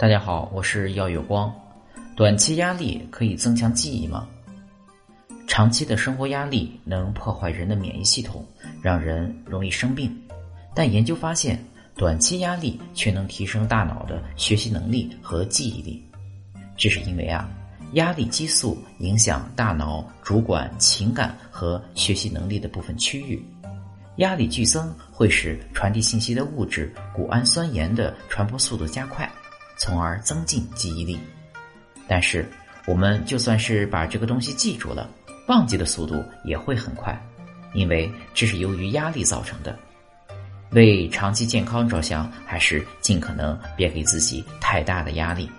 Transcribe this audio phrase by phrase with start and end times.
[0.00, 1.54] 大家好，我是耀有光。
[2.16, 4.26] 短期压力可以增强记忆吗？
[5.46, 8.42] 长期的生活压力能破坏人的免疫系统，
[8.80, 10.10] 让人容易生病。
[10.74, 11.62] 但研究发现，
[11.96, 16.02] 短期压力却能提升大脑的学习能力和记忆力。
[16.78, 17.46] 这是因为啊，
[17.92, 23.38] 压力激素影响大脑主管情感和学习能力的部分区域。
[24.16, 29.30] 压力剧增会使传递信息的物质谷氨酸盐的传播速度加快。
[29.80, 31.18] 从而增进记忆力，
[32.06, 32.46] 但是
[32.86, 35.08] 我们就算是把这个东西记住了，
[35.48, 37.18] 忘记的速度也会很快，
[37.72, 39.74] 因为这是由于压力造成的。
[40.72, 45.50] 为长期健康着想，还是尽可能别给自己太大的压力。